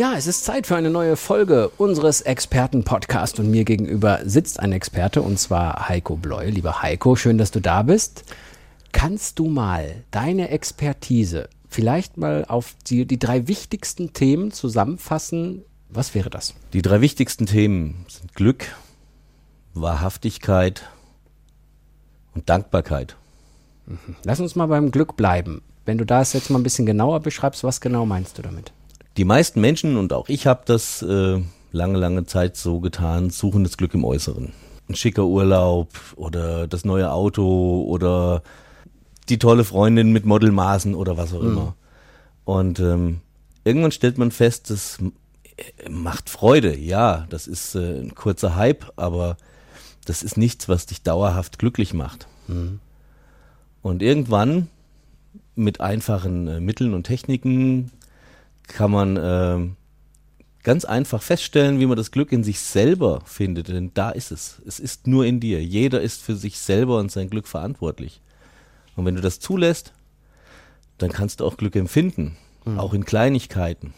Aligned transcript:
Ja, 0.00 0.14
es 0.14 0.26
ist 0.26 0.46
Zeit 0.46 0.66
für 0.66 0.76
eine 0.76 0.88
neue 0.88 1.14
Folge 1.14 1.68
unseres 1.76 2.22
Expertenpodcasts 2.22 3.38
und 3.38 3.50
mir 3.50 3.64
gegenüber 3.64 4.20
sitzt 4.24 4.58
ein 4.58 4.72
Experte 4.72 5.20
und 5.20 5.38
zwar 5.38 5.90
Heiko 5.90 6.16
Bleu. 6.16 6.48
Lieber 6.48 6.80
Heiko, 6.80 7.16
schön, 7.16 7.36
dass 7.36 7.50
du 7.50 7.60
da 7.60 7.82
bist. 7.82 8.24
Kannst 8.92 9.38
du 9.38 9.44
mal 9.50 10.02
deine 10.10 10.48
Expertise 10.48 11.50
vielleicht 11.68 12.16
mal 12.16 12.46
auf 12.48 12.76
die, 12.86 13.04
die 13.04 13.18
drei 13.18 13.46
wichtigsten 13.46 14.14
Themen 14.14 14.52
zusammenfassen? 14.52 15.66
Was 15.90 16.14
wäre 16.14 16.30
das? 16.30 16.54
Die 16.72 16.80
drei 16.80 17.02
wichtigsten 17.02 17.44
Themen 17.44 18.06
sind 18.08 18.34
Glück, 18.34 18.74
Wahrhaftigkeit 19.74 20.88
und 22.34 22.48
Dankbarkeit. 22.48 23.16
Lass 24.24 24.40
uns 24.40 24.56
mal 24.56 24.64
beim 24.64 24.92
Glück 24.92 25.18
bleiben. 25.18 25.60
Wenn 25.84 25.98
du 25.98 26.06
das 26.06 26.32
jetzt 26.32 26.48
mal 26.48 26.58
ein 26.58 26.62
bisschen 26.62 26.86
genauer 26.86 27.20
beschreibst, 27.20 27.64
was 27.64 27.82
genau 27.82 28.06
meinst 28.06 28.38
du 28.38 28.42
damit? 28.42 28.72
Die 29.16 29.24
meisten 29.24 29.60
Menschen, 29.60 29.96
und 29.96 30.12
auch 30.12 30.28
ich 30.28 30.46
habe 30.46 30.62
das 30.64 31.02
äh, 31.02 31.40
lange, 31.72 31.98
lange 31.98 32.26
Zeit 32.26 32.56
so 32.56 32.80
getan, 32.80 33.30
suchen 33.30 33.64
das 33.64 33.76
Glück 33.76 33.94
im 33.94 34.04
Äußeren. 34.04 34.52
Ein 34.88 34.94
schicker 34.94 35.24
Urlaub 35.24 35.88
oder 36.16 36.66
das 36.66 36.84
neue 36.84 37.12
Auto 37.12 37.84
oder 37.86 38.42
die 39.28 39.38
tolle 39.38 39.64
Freundin 39.64 40.12
mit 40.12 40.24
Modelmaßen 40.24 40.94
oder 40.94 41.16
was 41.16 41.32
auch 41.32 41.42
immer. 41.42 41.76
Und 42.44 42.80
ähm, 42.80 43.20
irgendwann 43.64 43.92
stellt 43.92 44.18
man 44.18 44.30
fest, 44.32 44.70
das 44.70 44.98
macht 45.88 46.30
Freude. 46.30 46.76
Ja, 46.76 47.26
das 47.30 47.46
ist 47.46 47.74
äh, 47.74 48.00
ein 48.00 48.14
kurzer 48.14 48.56
Hype, 48.56 48.92
aber 48.96 49.36
das 50.04 50.22
ist 50.22 50.36
nichts, 50.36 50.68
was 50.68 50.86
dich 50.86 51.02
dauerhaft 51.02 51.58
glücklich 51.58 51.94
macht. 51.94 52.26
Und 53.82 54.02
irgendwann 54.02 54.68
mit 55.54 55.80
einfachen 55.80 56.48
äh, 56.48 56.60
Mitteln 56.60 56.94
und 56.94 57.04
Techniken 57.04 57.92
kann 58.72 58.90
man 58.90 59.16
äh, 59.16 59.68
ganz 60.62 60.84
einfach 60.84 61.22
feststellen, 61.22 61.80
wie 61.80 61.86
man 61.86 61.96
das 61.96 62.10
Glück 62.10 62.32
in 62.32 62.44
sich 62.44 62.60
selber 62.60 63.20
findet. 63.24 63.68
Denn 63.68 63.92
da 63.94 64.10
ist 64.10 64.30
es. 64.30 64.60
Es 64.66 64.80
ist 64.80 65.06
nur 65.06 65.26
in 65.26 65.40
dir. 65.40 65.62
Jeder 65.62 66.00
ist 66.00 66.22
für 66.22 66.36
sich 66.36 66.58
selber 66.58 66.98
und 66.98 67.10
sein 67.10 67.30
Glück 67.30 67.46
verantwortlich. 67.46 68.20
Und 68.96 69.04
wenn 69.04 69.14
du 69.14 69.20
das 69.20 69.40
zulässt, 69.40 69.92
dann 70.98 71.10
kannst 71.10 71.40
du 71.40 71.46
auch 71.46 71.56
Glück 71.56 71.76
empfinden. 71.76 72.36
Auch 72.76 72.92
in 72.92 73.04
Kleinigkeiten. 73.04 73.94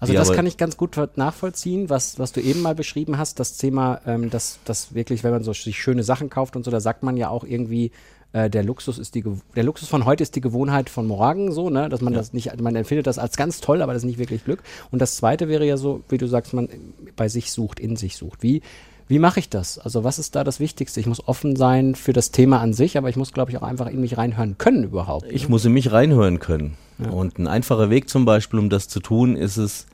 Also 0.00 0.12
das 0.12 0.32
kann 0.32 0.46
ich 0.46 0.56
ganz 0.56 0.76
gut 0.76 0.96
nachvollziehen, 1.16 1.90
was, 1.90 2.18
was 2.18 2.32
du 2.32 2.40
eben 2.40 2.62
mal 2.62 2.74
beschrieben 2.74 3.18
hast, 3.18 3.40
das 3.40 3.56
Thema, 3.56 4.00
ähm, 4.06 4.30
dass, 4.30 4.60
dass 4.64 4.94
wirklich, 4.94 5.24
wenn 5.24 5.32
man 5.32 5.42
so 5.42 5.52
sich 5.52 5.80
schöne 5.80 6.04
Sachen 6.04 6.30
kauft 6.30 6.54
und 6.54 6.64
so, 6.64 6.70
da 6.70 6.80
sagt 6.80 7.02
man 7.02 7.16
ja 7.16 7.28
auch 7.28 7.42
irgendwie, 7.44 7.90
äh, 8.32 8.50
der 8.50 8.62
Luxus 8.64 8.98
ist 8.98 9.14
die 9.14 9.24
der 9.56 9.64
Luxus 9.64 9.88
von 9.88 10.04
heute 10.04 10.22
ist 10.22 10.36
die 10.36 10.40
Gewohnheit 10.40 10.90
von 10.90 11.06
morgen, 11.06 11.50
so, 11.52 11.70
ne? 11.70 11.88
Dass 11.88 12.00
man 12.00 12.12
das 12.12 12.32
nicht, 12.32 12.60
man 12.60 12.76
empfindet 12.76 13.06
das 13.06 13.18
als 13.18 13.36
ganz 13.36 13.60
toll, 13.60 13.80
aber 13.82 13.92
das 13.94 14.02
ist 14.02 14.06
nicht 14.06 14.18
wirklich 14.18 14.44
Glück. 14.44 14.62
Und 14.90 15.00
das 15.00 15.16
zweite 15.16 15.48
wäre 15.48 15.66
ja 15.66 15.76
so, 15.76 16.02
wie 16.08 16.18
du 16.18 16.26
sagst, 16.26 16.52
man 16.54 16.68
bei 17.16 17.28
sich 17.28 17.50
sucht, 17.52 17.80
in 17.80 17.96
sich 17.96 18.16
sucht. 18.16 18.42
Wie, 18.42 18.60
wie 19.08 19.18
mache 19.18 19.40
ich 19.40 19.48
das? 19.48 19.78
Also 19.78 20.04
was 20.04 20.18
ist 20.18 20.36
da 20.36 20.44
das 20.44 20.60
Wichtigste? 20.60 21.00
Ich 21.00 21.06
muss 21.06 21.26
offen 21.26 21.56
sein 21.56 21.94
für 21.94 22.12
das 22.12 22.30
Thema 22.30 22.60
an 22.60 22.74
sich, 22.74 22.98
aber 22.98 23.08
ich 23.08 23.16
muss, 23.16 23.32
glaube 23.32 23.50
ich, 23.50 23.56
auch 23.56 23.62
einfach 23.62 23.86
in 23.86 24.00
mich 24.02 24.18
reinhören 24.18 24.58
können 24.58 24.84
überhaupt. 24.84 25.26
ne? 25.26 25.32
Ich 25.32 25.48
muss 25.48 25.64
in 25.64 25.72
mich 25.72 25.90
reinhören 25.92 26.38
können. 26.38 26.76
Und 27.10 27.38
ein 27.38 27.46
einfacher 27.46 27.88
Weg 27.90 28.08
zum 28.10 28.24
Beispiel, 28.24 28.58
um 28.58 28.68
das 28.68 28.88
zu 28.88 28.98
tun, 29.00 29.36
ist 29.36 29.56
es, 29.56 29.86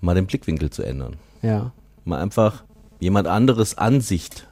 mal 0.00 0.14
den 0.14 0.26
Blickwinkel 0.26 0.70
zu 0.70 0.82
ändern. 0.82 1.16
ja. 1.42 1.72
Mal 2.04 2.20
einfach 2.22 2.64
jemand 2.98 3.28
anderes 3.28 3.76
Ansicht 3.76 4.48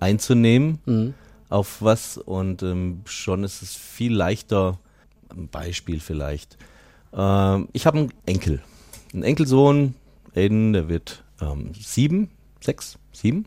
einzunehmen 0.00 0.78
Mhm. 0.86 1.14
Auf 1.54 1.80
was 1.82 2.18
und 2.18 2.62
ähm, 2.62 3.02
schon 3.06 3.44
ist 3.44 3.62
es 3.62 3.74
viel 3.74 4.12
leichter. 4.14 4.78
Ein 5.30 5.48
Beispiel 5.48 6.00
vielleicht. 6.00 6.58
Ähm, 7.12 7.68
ich 7.72 7.86
habe 7.86 7.98
einen 7.98 8.12
Enkel. 8.26 8.60
Einen 9.12 9.22
Enkelsohn, 9.22 9.94
Aiden, 10.34 10.72
der 10.72 10.88
wird 10.88 11.22
ähm, 11.40 11.72
sieben, 11.80 12.30
sechs, 12.60 12.98
sieben. 13.12 13.46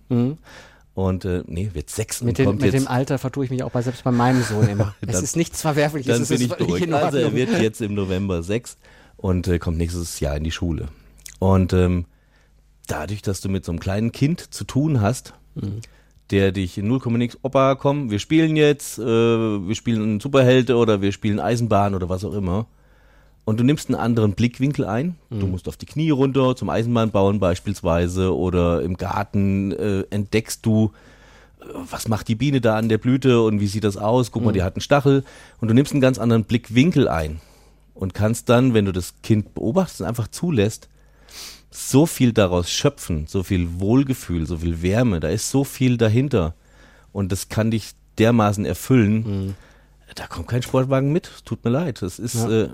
Und 0.93 1.25
äh, 1.25 1.43
nee, 1.47 1.69
wird 1.73 1.89
sechs 1.89 2.21
Mhm. 2.21 2.27
Mit, 2.27 2.37
kommt 2.37 2.61
mit 2.61 2.73
dem 2.73 2.87
Alter 2.87 3.17
vertue 3.19 3.45
ich 3.45 3.51
mich 3.51 3.61
auch 3.63 3.71
bei, 3.71 3.81
selbst 3.81 4.03
bei 4.03 4.11
meinem 4.11 4.41
Sohn 4.41 4.67
immer. 4.67 4.95
es 5.01 5.11
Dann- 5.13 5.23
ist 5.23 5.35
nichts 5.35 5.61
Verwerfliches. 5.61 6.11
Dann 6.13 6.21
es 6.23 6.29
bin 6.29 6.37
ist 6.37 6.43
ich 6.51 6.55
beruhigt. 6.57 6.85
in 6.85 6.93
Also 6.93 7.17
er 7.17 7.33
wird 7.33 7.61
jetzt 7.61 7.81
im 7.81 7.93
November 7.93 8.41
sechs 8.41 8.77
und 9.17 9.47
äh, 9.47 9.59
kommt 9.59 9.77
nächstes 9.77 10.19
Jahr 10.19 10.35
in 10.37 10.43
die 10.43 10.51
Schule. 10.51 10.87
Und 11.39 11.73
ähm, 11.73 12.05
dadurch, 12.87 13.21
dass 13.21 13.41
du 13.41 13.49
mit 13.49 13.65
so 13.65 13.71
einem 13.73 13.79
kleinen 13.79 14.11
Kind 14.11 14.53
zu 14.53 14.63
tun 14.63 15.01
hast, 15.01 15.33
Mhm. 15.55 15.81
Der 16.31 16.51
dich 16.51 16.77
in 16.77 16.87
0, 16.87 16.99
nix, 17.17 17.37
Opa, 17.41 17.75
komm, 17.75 18.11
wir 18.11 18.19
spielen 18.19 18.55
jetzt, 18.55 18.99
äh, 18.99 19.03
wir 19.05 19.75
spielen 19.75 20.19
Superhelte 20.19 20.75
oder 20.75 21.01
wir 21.01 21.11
spielen 21.11 21.39
Eisenbahn 21.39 21.95
oder 21.95 22.09
was 22.09 22.25
auch 22.25 22.33
immer. 22.33 22.65
Und 23.45 23.59
du 23.61 23.63
nimmst 23.63 23.87
einen 23.89 23.97
anderen 23.99 24.33
Blickwinkel 24.33 24.83
ein. 24.85 25.15
Du 25.29 25.45
Mhm. 25.45 25.51
musst 25.51 25.69
auf 25.69 25.77
die 25.77 25.85
Knie 25.85 26.09
runter 26.09 26.55
zum 26.57 26.69
Eisenbahnbauen 26.69 27.39
beispielsweise 27.39 28.35
oder 28.35 28.81
im 28.81 28.97
Garten 28.97 29.71
äh, 29.71 30.03
entdeckst 30.09 30.65
du, 30.65 30.91
äh, 31.61 31.65
was 31.89 32.09
macht 32.09 32.27
die 32.27 32.35
Biene 32.35 32.59
da 32.59 32.75
an 32.75 32.89
der 32.89 32.97
Blüte 32.97 33.41
und 33.41 33.61
wie 33.61 33.67
sieht 33.67 33.85
das 33.85 33.95
aus? 33.95 34.31
Guck 34.33 34.43
mal, 34.43 34.51
die 34.51 34.63
hat 34.63 34.75
einen 34.75 34.81
Stachel. 34.81 35.23
Und 35.61 35.69
du 35.69 35.73
nimmst 35.73 35.93
einen 35.93 36.01
ganz 36.01 36.17
anderen 36.19 36.43
Blickwinkel 36.43 37.07
ein 37.07 37.39
und 37.93 38.13
kannst 38.13 38.49
dann, 38.49 38.73
wenn 38.73 38.83
du 38.83 38.91
das 38.91 39.13
Kind 39.23 39.53
beobachtest 39.53 40.01
und 40.01 40.07
einfach 40.07 40.27
zulässt, 40.27 40.89
so 41.69 42.05
viel 42.05 42.33
daraus 42.33 42.69
schöpfen, 42.69 43.27
so 43.27 43.43
viel 43.43 43.79
Wohlgefühl, 43.79 44.47
so 44.47 44.57
viel 44.57 44.81
Wärme, 44.81 45.19
da 45.19 45.29
ist 45.29 45.49
so 45.49 45.63
viel 45.63 45.97
dahinter. 45.97 46.53
Und 47.11 47.31
das 47.31 47.49
kann 47.49 47.71
dich 47.71 47.91
dermaßen 48.17 48.65
erfüllen. 48.65 49.55
Da 50.15 50.27
kommt 50.27 50.47
kein 50.47 50.63
Sportwagen 50.63 51.11
mit, 51.11 51.29
tut 51.45 51.63
mir 51.63 51.71
leid. 51.71 52.01
Das 52.01 52.19
ist, 52.19 52.35
ja, 52.35 52.49
äh, 52.49 52.69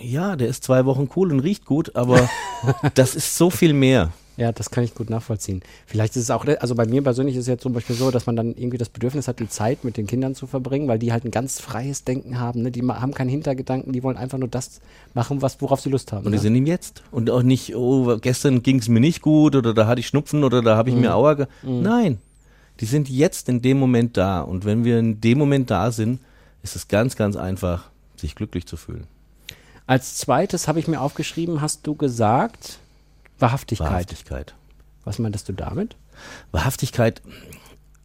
ja 0.00 0.36
der 0.36 0.48
ist 0.48 0.64
zwei 0.64 0.84
Wochen 0.84 1.08
cool 1.16 1.32
und 1.32 1.40
riecht 1.40 1.64
gut, 1.64 1.96
aber 1.96 2.28
das 2.94 3.14
ist 3.14 3.36
so 3.36 3.50
viel 3.50 3.72
mehr. 3.72 4.12
Ja, 4.38 4.50
das 4.50 4.70
kann 4.70 4.82
ich 4.82 4.94
gut 4.94 5.10
nachvollziehen. 5.10 5.60
Vielleicht 5.86 6.16
ist 6.16 6.22
es 6.22 6.30
auch, 6.30 6.46
also 6.46 6.74
bei 6.74 6.86
mir 6.86 7.02
persönlich 7.02 7.36
ist 7.36 7.42
es 7.42 7.48
jetzt 7.48 7.62
zum 7.62 7.74
Beispiel 7.74 7.94
so, 7.94 8.10
dass 8.10 8.24
man 8.24 8.34
dann 8.34 8.54
irgendwie 8.56 8.78
das 8.78 8.88
Bedürfnis 8.88 9.28
hat, 9.28 9.40
die 9.40 9.48
Zeit 9.48 9.84
mit 9.84 9.98
den 9.98 10.06
Kindern 10.06 10.34
zu 10.34 10.46
verbringen, 10.46 10.88
weil 10.88 10.98
die 10.98 11.12
halt 11.12 11.24
ein 11.26 11.30
ganz 11.30 11.60
freies 11.60 12.04
Denken 12.04 12.40
haben. 12.40 12.62
Ne? 12.62 12.70
Die 12.70 12.80
haben 12.82 13.12
keinen 13.12 13.28
Hintergedanken, 13.28 13.92
die 13.92 14.02
wollen 14.02 14.16
einfach 14.16 14.38
nur 14.38 14.48
das 14.48 14.80
machen, 15.12 15.42
was, 15.42 15.60
worauf 15.60 15.80
sie 15.80 15.90
Lust 15.90 16.12
haben. 16.12 16.24
Und 16.24 16.32
die 16.32 16.38
ne? 16.38 16.42
sind 16.42 16.54
im 16.56 16.64
Jetzt. 16.66 17.02
Und 17.10 17.28
auch 17.28 17.42
nicht, 17.42 17.76
oh, 17.76 18.16
gestern 18.18 18.62
ging 18.62 18.78
es 18.78 18.88
mir 18.88 19.00
nicht 19.00 19.20
gut 19.20 19.54
oder 19.54 19.74
da 19.74 19.86
hatte 19.86 20.00
ich 20.00 20.06
Schnupfen 20.06 20.44
oder 20.44 20.62
da 20.62 20.76
habe 20.76 20.88
ich 20.88 20.96
mir 20.96 21.14
Aua. 21.14 21.34
ge- 21.34 21.46
Nein, 21.62 22.18
die 22.80 22.86
sind 22.86 23.10
jetzt 23.10 23.50
in 23.50 23.60
dem 23.60 23.78
Moment 23.78 24.16
da. 24.16 24.40
Und 24.40 24.64
wenn 24.64 24.84
wir 24.84 24.98
in 24.98 25.20
dem 25.20 25.36
Moment 25.36 25.70
da 25.70 25.90
sind, 25.92 26.20
ist 26.62 26.74
es 26.74 26.88
ganz, 26.88 27.16
ganz 27.16 27.36
einfach, 27.36 27.90
sich 28.16 28.34
glücklich 28.34 28.66
zu 28.66 28.78
fühlen. 28.78 29.06
Als 29.86 30.16
zweites 30.16 30.68
habe 30.68 30.78
ich 30.78 30.88
mir 30.88 31.00
aufgeschrieben, 31.02 31.60
hast 31.60 31.86
du 31.86 31.94
gesagt, 31.94 32.78
Wahrhaftigkeit. 33.38 33.90
Wahrhaftigkeit. 33.90 34.54
Was 35.04 35.18
meintest 35.18 35.48
du 35.48 35.52
damit? 35.52 35.96
Wahrhaftigkeit 36.52 37.22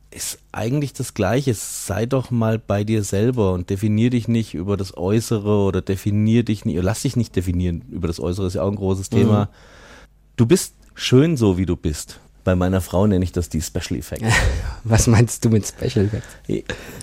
ist 0.10 0.40
eigentlich 0.52 0.94
das 0.94 1.14
Gleiche. 1.14 1.54
Sei 1.54 2.06
doch 2.06 2.32
mal 2.32 2.58
bei 2.58 2.84
dir 2.84 3.04
selber 3.04 3.54
und 3.54 3.70
definier 3.70 4.10
dich 4.10 4.28
nicht 4.28 4.54
über 4.54 4.78
das 4.78 4.98
Äußere 4.98 5.64
oder 5.64 5.82
definier 5.82 6.44
dich 6.44 6.66
nicht, 6.66 6.82
lass 6.82 7.04
dich 7.04 7.16
nicht 7.16 7.36
definieren 7.36 7.84
über 7.92 8.08
das 8.08 8.20
Äußere, 8.20 8.48
ist 8.48 8.56
ja 8.56 8.64
auch 8.64 8.72
ein 8.72 8.76
großes 8.76 9.10
Thema. 9.10 9.50
Du 10.36 10.46
bist 10.46 10.74
schön 10.96 11.38
so, 11.38 11.58
wie 11.58 11.66
du 11.66 11.76
bist. 11.76 12.20
Bei 12.44 12.56
meiner 12.56 12.80
Frau 12.80 13.06
nenne 13.06 13.26
ich 13.26 13.34
das 13.34 13.50
die 13.50 13.62
Special 13.62 14.00
Effect. 14.00 14.24
Was 14.86 15.08
meinst 15.08 15.44
du 15.44 15.50
mit 15.50 15.68
Special 15.68 16.06
Effects? 16.06 16.28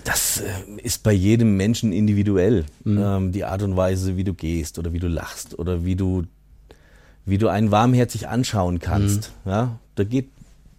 Das 0.03 0.41
äh, 0.41 0.81
ist 0.81 1.03
bei 1.03 1.11
jedem 1.11 1.55
Menschen 1.55 1.93
individuell. 1.93 2.65
Ähm, 2.83 3.31
die 3.31 3.43
Art 3.43 3.61
und 3.61 3.77
Weise, 3.77 4.17
wie 4.17 4.23
du 4.23 4.33
gehst 4.33 4.79
oder 4.79 4.91
wie 4.91 4.97
du 4.97 5.07
lachst 5.07 5.59
oder 5.59 5.85
wie 5.85 5.95
du, 5.95 6.23
wie 7.25 7.37
du 7.37 7.47
einen 7.47 7.71
warmherzig 7.71 8.27
anschauen 8.27 8.79
kannst. 8.79 9.31
Ja, 9.45 9.79
da 9.95 10.03
geht 10.03 10.29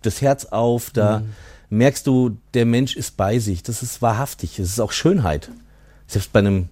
das 0.03 0.23
Herz 0.23 0.47
auf, 0.47 0.91
da 0.91 1.23
merkst 1.71 2.07
du, 2.07 2.37
der 2.55 2.65
Mensch 2.65 2.97
ist 2.97 3.17
bei 3.17 3.39
sich. 3.39 3.63
Das 3.63 3.83
ist 3.83 4.03
wahrhaftig. 4.03 4.59
Es 4.59 4.69
ist 4.69 4.81
auch 4.81 4.93
Schönheit. 4.93 5.51
Selbst 6.07 6.33
bei 6.33 6.39
einem 6.41 6.69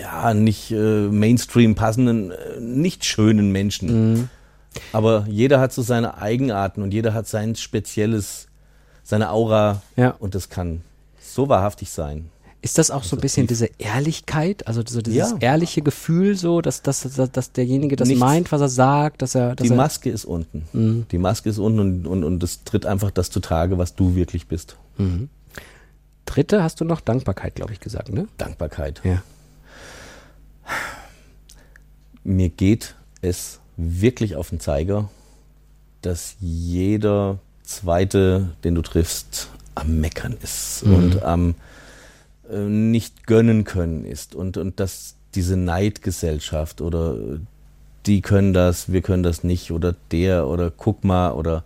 ja 0.00 0.32
nicht 0.34 0.70
äh, 0.70 1.08
Mainstream 1.08 1.74
passenden, 1.74 2.30
äh, 2.30 2.60
nicht 2.60 3.04
schönen 3.04 3.50
Menschen. 3.50 4.30
Aber 4.92 5.26
jeder 5.28 5.60
hat 5.60 5.72
so 5.72 5.82
seine 5.82 6.18
Eigenarten 6.18 6.82
und 6.82 6.94
jeder 6.94 7.14
hat 7.14 7.26
sein 7.26 7.56
spezielles, 7.56 8.46
seine 9.02 9.30
Aura. 9.30 9.82
Ja. 9.96 10.10
Und 10.18 10.34
das 10.34 10.48
kann 10.48 10.82
so 11.20 11.48
wahrhaftig 11.48 11.90
sein. 11.90 12.30
Ist 12.62 12.78
das 12.78 12.90
auch 12.92 13.02
so 13.02 13.16
ein 13.16 13.20
bisschen 13.20 13.48
diese 13.48 13.68
Ehrlichkeit, 13.78 14.66
also 14.68 14.82
so 14.86 15.02
dieses 15.02 15.32
Ja. 15.32 15.36
ehrliche 15.40 15.82
Gefühl, 15.82 16.36
so, 16.36 16.60
dass, 16.60 16.80
dass, 16.80 17.00
dass, 17.02 17.30
dass 17.32 17.50
derjenige 17.52 17.96
das 17.96 18.06
Nichts. 18.06 18.20
meint, 18.20 18.52
was 18.52 18.60
er 18.60 18.68
sagt, 18.68 19.20
dass 19.20 19.34
er, 19.34 19.56
dass 19.56 19.66
Die 19.66 19.72
er 19.72 19.76
Maske 19.76 20.10
ist 20.10 20.24
unten. 20.24 21.06
Die 21.10 21.18
Maske 21.18 21.50
ist 21.50 21.58
unten 21.58 21.80
und, 21.80 22.06
und, 22.06 22.22
und 22.22 22.42
es 22.42 22.62
tritt 22.62 22.86
einfach 22.86 23.10
das 23.10 23.30
zutage, 23.30 23.78
was 23.78 23.96
du 23.96 24.14
wirklich 24.14 24.46
bist. 24.46 24.76
dritte 26.24 26.62
hast 26.62 26.80
du 26.80 26.84
noch 26.84 27.00
Dankbarkeit, 27.00 27.56
glaube 27.56 27.72
ich, 27.72 27.80
gesagt, 27.80 28.12
ne? 28.12 28.28
Dankbarkeit. 28.38 29.00
Ja. 29.04 29.22
Mir 32.24 32.48
geht 32.48 32.94
es 33.20 33.58
wirklich 33.76 34.36
auf 34.36 34.50
den 34.50 34.60
Zeiger, 34.60 35.10
dass 36.02 36.36
jeder 36.40 37.38
zweite, 37.64 38.50
den 38.64 38.74
du 38.76 38.82
triffst, 38.82 39.48
am 39.74 39.98
Meckern 40.00 40.36
ist 40.42 40.84
Mhm. 40.86 40.94
und 40.94 41.22
am 41.22 41.50
äh, 41.50 41.54
nicht 42.58 43.26
gönnen 43.26 43.64
können 43.64 44.04
ist 44.04 44.34
und, 44.34 44.56
und 44.56 44.80
dass 44.80 45.16
diese 45.34 45.56
Neidgesellschaft 45.56 46.80
oder 46.80 47.14
äh, 47.14 47.38
die 48.06 48.20
können 48.20 48.52
das, 48.52 48.92
wir 48.92 49.02
können 49.02 49.22
das 49.22 49.44
nicht 49.44 49.70
oder 49.70 49.94
der 50.10 50.48
oder 50.48 50.70
guck 50.70 51.04
mal 51.04 51.32
oder 51.32 51.64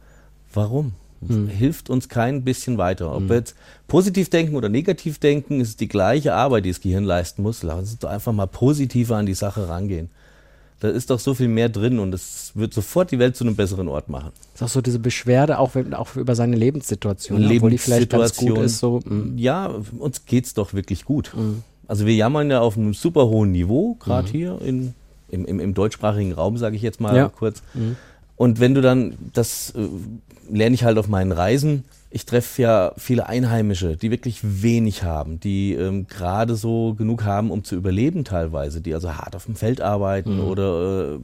warum? 0.53 0.93
Mhm. 1.21 1.49
Hilft 1.49 1.89
uns 1.89 2.09
kein 2.09 2.45
bisschen 2.45 2.79
weiter. 2.79 3.15
Ob 3.15 3.29
wir 3.29 3.37
jetzt 3.37 3.57
positiv 3.89 4.29
denken 4.29 4.55
oder 4.55 4.69
negativ 4.69 5.19
denken, 5.19 5.61
ist 5.61 5.81
die 5.81 5.89
gleiche 5.89 6.35
Arbeit, 6.35 6.67
die 6.67 6.71
das 6.71 6.81
Gehirn 6.81 7.05
leisten 7.05 7.43
muss. 7.43 7.63
Lass 7.63 7.79
uns 7.79 7.99
doch 7.99 8.11
einfach 8.11 8.33
mal 8.33 8.47
positiver 8.47 9.17
an 9.17 9.27
die 9.27 9.35
Sache 9.35 9.69
rangehen. 9.69 10.11
Da 10.81 10.89
ist 10.89 11.09
doch 11.09 11.19
so 11.19 11.33
viel 11.33 11.49
mehr 11.49 11.71
drin 11.71 11.99
und 11.99 12.13
es 12.13 12.53
wird 12.55 12.75
sofort 12.75 13.11
die 13.11 13.19
Welt 13.19 13.35
zu 13.35 13.45
einem 13.45 13.57
besseren 13.57 13.89
Ort 13.89 14.11
machen. 14.11 14.31
Ist 14.55 14.63
auch 14.63 14.69
so 14.69 14.83
diese 14.83 14.99
Beschwerde, 14.99 15.59
auch, 15.59 15.75
auch 15.93 16.17
über 16.17 16.35
seine 16.35 16.55
Lebenssituation, 16.57 17.41
ne? 17.41 17.55
obwohl 17.57 17.71
die 17.71 17.79
vielleicht 17.79 18.11
ganz 18.11 18.37
gut 18.37 18.49
Lebenssituation. 18.51 19.01
ist. 19.01 19.09
So, 19.09 19.15
mm. 19.15 19.39
Ja, 19.39 19.75
uns 19.99 20.27
geht's 20.27 20.53
doch 20.53 20.75
wirklich 20.75 21.07
gut. 21.07 21.33
Also 21.89 22.05
wir 22.05 22.15
jammern 22.15 22.51
ja 22.51 22.61
auf 22.61 22.77
einem 22.77 22.93
super 22.93 23.27
hohen 23.29 23.53
Niveau, 23.53 23.95
gerade 23.95 24.29
hier 24.31 24.61
in, 24.61 24.93
im, 25.31 25.47
im, 25.47 25.61
im 25.61 25.73
deutschsprachigen 25.73 26.33
Raum, 26.33 26.59
sage 26.59 26.77
ich 26.77 26.83
jetzt 26.83 27.01
mal 27.01 27.17
Ja. 27.17 27.29
kurz. 27.31 27.63
Und 28.37 28.61
wenn 28.61 28.75
du 28.75 28.83
dann, 28.83 29.15
das 29.33 29.71
äh, 29.77 29.87
lerne 30.55 30.75
ich 30.75 30.85
halt 30.85 30.99
auf 30.99 31.09
meinen 31.09 31.33
Reisen, 31.33 31.85
ich 32.11 32.25
treffe 32.25 32.63
ja 32.63 32.93
viele 32.97 33.27
Einheimische, 33.29 33.97
die 33.97 34.11
wirklich 34.11 34.41
wenig 34.43 35.03
haben, 35.03 35.41
die 35.41 35.75
ähm, 35.75 36.07
gerade 36.07 36.55
so 36.57 36.95
genug 36.95 37.25
haben, 37.25 37.51
um 37.51 37.65
zu 37.65 37.75
überleben 37.75 38.25
teilweise, 38.25 38.81
die 38.81 38.95
also 38.95 39.15
hart 39.17 39.35
auf 39.37 39.47
dem 39.47 39.57
Feld 39.57 39.81
arbeiten 39.81 40.41
oder 40.41 41.15
äh, 41.15 41.19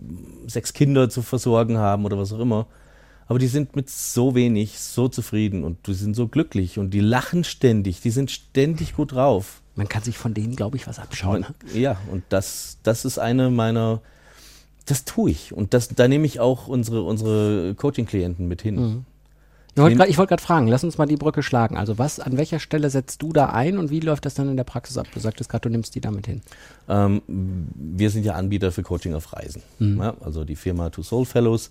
sechs 0.48 0.72
Kinder 0.72 1.08
zu 1.08 1.22
versorgen 1.22 1.78
haben 1.78 2.04
oder 2.04 2.18
was 2.18 2.32
auch 2.32 2.40
immer. 2.40 2.66
Aber 3.26 3.38
die 3.38 3.46
sind 3.46 3.76
mit 3.76 3.88
so 3.88 4.34
wenig 4.34 4.78
so 4.80 5.08
zufrieden 5.08 5.64
und 5.64 5.86
die 5.86 5.94
sind 5.94 6.14
so 6.14 6.28
glücklich 6.28 6.78
und 6.78 6.90
die 6.90 7.00
lachen 7.00 7.44
ständig, 7.44 8.00
die 8.00 8.10
sind 8.10 8.30
ständig 8.30 8.94
gut 8.94 9.12
drauf. 9.12 9.62
Man 9.74 9.88
kann 9.88 10.02
sich 10.02 10.18
von 10.18 10.34
denen, 10.34 10.54
glaube 10.56 10.76
ich, 10.76 10.86
was 10.86 10.98
abschauen. 10.98 11.40
ne? 11.40 11.80
Ja, 11.80 11.96
und 12.10 12.24
das, 12.28 12.78
das 12.82 13.06
ist 13.06 13.18
eine 13.18 13.48
meiner, 13.48 14.02
das 14.84 15.04
tue 15.06 15.30
ich. 15.30 15.54
Und 15.54 15.72
das, 15.72 15.88
da 15.88 16.08
nehme 16.08 16.26
ich 16.26 16.40
auch 16.40 16.66
unsere, 16.66 17.02
unsere 17.04 17.74
Coaching-Klienten 17.76 18.48
mit 18.48 18.60
hin. 18.60 19.06
Ich 19.06 19.11
grad- 19.96 20.08
ich 20.08 20.18
wollte 20.18 20.30
gerade 20.30 20.42
fragen, 20.42 20.66
lass 20.68 20.84
uns 20.84 20.98
mal 20.98 21.06
die 21.06 21.16
Brücke 21.16 21.42
schlagen. 21.42 21.76
Also 21.78 21.98
was, 21.98 22.20
an 22.20 22.36
welcher 22.36 22.58
Stelle 22.58 22.90
setzt 22.90 23.22
du 23.22 23.32
da 23.32 23.46
ein 23.46 23.78
und 23.78 23.90
wie 23.90 24.00
läuft 24.00 24.26
das 24.26 24.34
dann 24.34 24.48
in 24.48 24.56
der 24.56 24.64
Praxis 24.64 24.98
ab? 24.98 25.06
Du 25.14 25.20
sagtest 25.20 25.48
gerade, 25.48 25.62
du 25.62 25.68
nimmst 25.70 25.94
die 25.94 26.00
damit 26.00 26.26
hin. 26.26 26.42
Ähm, 26.88 27.22
wir 27.26 28.10
sind 28.10 28.24
ja 28.24 28.34
Anbieter 28.34 28.70
für 28.72 28.82
Coaching 28.82 29.14
auf 29.14 29.32
Reisen. 29.32 29.62
Ja, 29.78 30.14
also 30.20 30.44
die 30.44 30.56
Firma 30.56 30.90
Two 30.90 31.02
Soul 31.02 31.24
Fellows, 31.24 31.70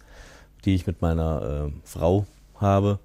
die 0.65 0.73
ich 0.75 0.87
mit 0.87 1.01
meiner 1.01 1.67
äh, 1.67 1.71
Frau 1.83 2.25
habe. 2.55 2.99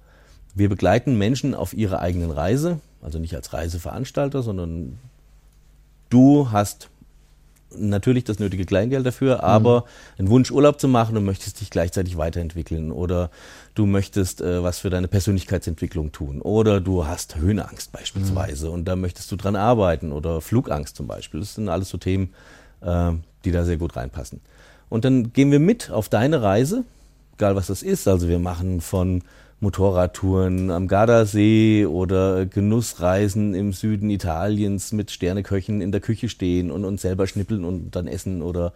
Wir 0.55 0.69
begleiten 0.69 1.17
Menschen 1.17 1.53
auf 1.53 1.73
ihrer 1.75 1.99
eigenen 1.99 2.31
Reise, 2.31 2.79
also 3.01 3.19
nicht 3.19 3.35
als 3.35 3.53
Reiseveranstalter, 3.53 4.41
sondern 4.41 4.97
du 6.09 6.49
hast 6.51 6.89
natürlich 7.75 8.23
das 8.23 8.39
nötige 8.39 8.65
Kleingeld 8.65 9.05
dafür, 9.05 9.43
aber 9.43 9.85
einen 10.17 10.29
Wunsch, 10.29 10.51
Urlaub 10.51 10.79
zu 10.79 10.87
machen 10.87 11.17
und 11.17 11.25
möchtest 11.25 11.59
dich 11.61 11.69
gleichzeitig 11.69 12.17
weiterentwickeln 12.17 12.91
oder 12.91 13.29
du 13.75 13.85
möchtest 13.85 14.41
äh, 14.41 14.63
was 14.63 14.79
für 14.79 14.89
deine 14.89 15.07
Persönlichkeitsentwicklung 15.07 16.11
tun 16.11 16.41
oder 16.41 16.79
du 16.79 17.05
hast 17.05 17.35
Höhenangst 17.35 17.91
beispielsweise 17.91 18.71
und 18.71 18.85
da 18.85 18.95
möchtest 18.95 19.31
du 19.31 19.35
dran 19.35 19.55
arbeiten 19.55 20.11
oder 20.11 20.41
Flugangst 20.41 20.95
zum 20.95 21.07
Beispiel. 21.07 21.39
Das 21.39 21.55
sind 21.55 21.69
alles 21.69 21.89
so 21.89 21.97
Themen, 21.97 22.33
äh, 22.81 23.11
die 23.43 23.51
da 23.51 23.65
sehr 23.65 23.77
gut 23.77 23.95
reinpassen. 23.95 24.41
Und 24.89 25.05
dann 25.05 25.33
gehen 25.33 25.51
wir 25.51 25.59
mit 25.59 25.91
auf 25.91 26.09
deine 26.09 26.41
Reise, 26.41 26.83
egal 27.35 27.55
was 27.55 27.67
das 27.67 27.83
ist. 27.83 28.07
Also 28.07 28.29
wir 28.29 28.39
machen 28.39 28.81
von 28.81 29.23
Motorradtouren 29.59 30.69
am 30.69 30.87
Gardasee 30.87 31.85
oder 31.87 32.45
Genussreisen 32.45 33.55
im 33.55 33.73
Süden 33.73 34.09
Italiens 34.09 34.91
mit 34.91 35.09
Sterneköchen 35.09 35.81
in 35.81 35.91
der 35.91 36.01
Küche 36.01 36.29
stehen 36.29 36.69
und 36.69 36.85
uns 36.85 37.01
selber 37.01 37.25
schnippeln 37.25 37.65
und 37.65 37.95
dann 37.95 38.07
essen 38.07 38.43
oder 38.43 38.73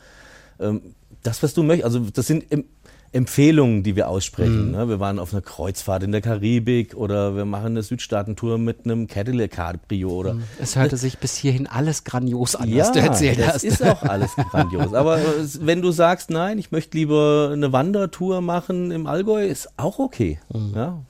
ähm, 0.59 0.81
das, 1.21 1.43
was 1.43 1.53
du 1.53 1.61
möchtest. 1.61 1.85
Also 1.85 1.99
das 2.11 2.25
sind 2.25 2.51
em 2.51 2.65
Empfehlungen, 3.13 3.83
die 3.83 3.97
wir 3.97 4.07
aussprechen. 4.07 4.71
Ne? 4.71 4.87
Wir 4.87 5.01
waren 5.01 5.19
auf 5.19 5.33
einer 5.33 5.41
Kreuzfahrt 5.41 6.03
in 6.03 6.13
der 6.13 6.21
Karibik 6.21 6.95
oder 6.95 7.35
wir 7.35 7.43
machen 7.43 7.67
eine 7.67 7.83
Südstaatentour 7.83 8.57
mit 8.57 8.85
einem 8.85 9.07
Cadillac 9.07 9.51
Cabrio 9.51 10.09
oder 10.11 10.37
Es 10.59 10.77
hörte 10.77 10.95
sich 10.95 11.17
bis 11.17 11.35
hierhin 11.35 11.67
alles 11.67 12.05
grandios 12.05 12.55
an, 12.55 12.69
ja, 12.69 12.79
was 12.85 12.93
du 12.93 12.99
erzählt 12.99 13.39
das 13.39 13.55
hast. 13.55 13.63
ist 13.65 13.83
auch 13.83 14.01
alles 14.03 14.31
grandios. 14.35 14.93
Aber 14.93 15.17
äh, 15.19 15.23
wenn 15.59 15.81
du 15.81 15.91
sagst, 15.91 16.29
nein, 16.29 16.57
ich 16.57 16.71
möchte 16.71 16.97
lieber 16.97 17.49
eine 17.51 17.73
Wandertour 17.73 18.39
machen 18.39 18.91
im 18.91 19.07
Allgäu, 19.07 19.45
ist 19.45 19.67
auch 19.75 19.99
okay. 19.99 20.39
Mhm. 20.53 20.71
Ja? 20.73 21.01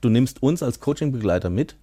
Du 0.00 0.08
nimmst 0.08 0.42
uns 0.44 0.62
als 0.62 0.78
Coachingbegleiter 0.78 1.50
mit, 1.50 1.74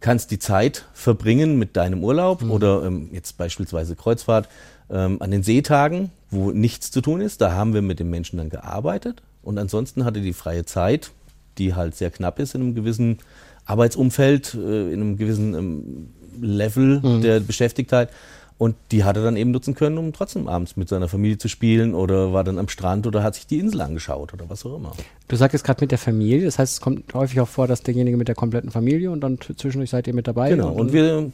kannst 0.00 0.32
die 0.32 0.40
Zeit 0.40 0.86
verbringen 0.92 1.56
mit 1.56 1.76
deinem 1.76 2.02
Urlaub 2.02 2.42
Mhm. 2.42 2.50
oder 2.50 2.82
ähm, 2.84 3.10
jetzt 3.12 3.38
beispielsweise 3.38 3.94
Kreuzfahrt 3.94 4.48
ähm, 4.90 5.20
an 5.20 5.30
den 5.30 5.42
Seetagen, 5.42 6.10
wo 6.30 6.50
nichts 6.50 6.90
zu 6.90 7.00
tun 7.00 7.20
ist. 7.20 7.40
Da 7.40 7.52
haben 7.52 7.74
wir 7.74 7.82
mit 7.82 8.00
den 8.00 8.10
Menschen 8.10 8.36
dann 8.38 8.50
gearbeitet 8.50 9.22
und 9.42 9.58
ansonsten 9.58 10.04
hatte 10.04 10.20
die 10.20 10.32
freie 10.32 10.64
Zeit, 10.64 11.10
die 11.58 11.74
halt 11.74 11.94
sehr 11.96 12.10
knapp 12.10 12.38
ist 12.38 12.54
in 12.54 12.62
einem 12.62 12.74
gewissen 12.74 13.18
Arbeitsumfeld, 13.66 14.54
äh, 14.54 14.92
in 14.92 15.00
einem 15.00 15.16
gewissen 15.16 15.54
ähm, 15.54 16.08
Level 16.40 17.00
Mhm. 17.00 17.22
der 17.22 17.40
Beschäftigtheit. 17.40 18.10
Und 18.56 18.74
die 18.90 19.04
hat 19.04 19.16
er 19.16 19.22
dann 19.22 19.36
eben 19.36 19.52
nutzen 19.52 19.74
können, 19.76 19.98
um 19.98 20.12
trotzdem 20.12 20.48
abends 20.48 20.76
mit 20.76 20.88
seiner 20.88 21.06
Familie 21.06 21.38
zu 21.38 21.46
spielen 21.46 21.94
oder 21.94 22.32
war 22.32 22.42
dann 22.42 22.58
am 22.58 22.68
Strand 22.68 23.06
oder 23.06 23.22
hat 23.22 23.36
sich 23.36 23.46
die 23.46 23.60
Insel 23.60 23.80
angeschaut 23.82 24.34
oder 24.34 24.50
was 24.50 24.66
auch 24.66 24.76
immer. 24.76 24.92
Du 25.28 25.36
sagst 25.36 25.62
gerade 25.62 25.80
mit 25.80 25.92
der 25.92 25.98
Familie, 25.98 26.44
das 26.44 26.58
heißt, 26.58 26.72
es 26.74 26.80
kommt 26.80 27.14
häufig 27.14 27.38
auch 27.38 27.46
vor, 27.46 27.68
dass 27.68 27.84
derjenige 27.84 28.16
mit 28.16 28.26
der 28.26 28.34
kompletten 28.34 28.72
Familie 28.72 29.12
und 29.12 29.20
dann 29.20 29.38
zwischendurch 29.40 29.90
seid 29.90 30.08
ihr 30.08 30.14
mit 30.14 30.26
dabei. 30.26 30.50
Genau. 30.50 30.72
Und 30.72 30.92
wir 30.92 31.30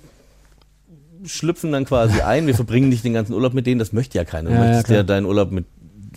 schlüpfen 1.26 1.72
dann 1.72 1.84
quasi 1.84 2.20
ein. 2.24 2.46
Wir 2.46 2.54
verbringen 2.54 2.88
nicht 2.88 3.04
den 3.04 3.14
ganzen 3.14 3.32
Urlaub 3.34 3.54
mit 3.54 3.66
denen. 3.66 3.78
Das 3.78 3.92
möchte 3.92 4.18
ja 4.18 4.24
keiner. 4.24 4.50
Du 4.50 4.54
Ja, 4.56 4.60
ja, 4.60 4.66
möchtest 4.68 4.86
klar. 4.86 4.96
ja, 4.98 5.02
deinen 5.02 5.26
Urlaub 5.26 5.50
mit 5.52 5.64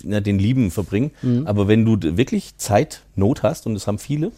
ja, 0.02 0.20
den 0.20 0.38
Lieben 0.38 0.70
verbringen. 0.70 1.10
Aber 1.46 1.66
wenn 1.68 1.84
du 1.84 2.16
wirklich 2.16 2.56
Zeitnot 2.56 3.42
hast, 3.42 3.66
und 3.66 3.74
das 3.74 3.86
haben 3.86 3.98
viele, 3.98 4.30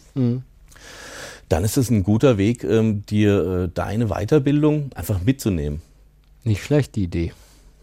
dann 1.49 1.63
ist 1.63 1.77
es 1.77 1.89
ein 1.89 2.03
guter 2.03 2.37
Weg, 2.37 2.63
ähm, 2.63 3.05
dir 3.05 3.63
äh, 3.65 3.69
deine 3.73 4.07
Weiterbildung 4.07 4.89
einfach 4.95 5.21
mitzunehmen. 5.23 5.81
Nicht 6.43 6.63
schlecht, 6.63 6.95
die 6.95 7.03
Idee. 7.03 7.33